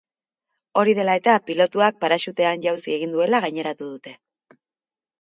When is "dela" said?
0.99-1.17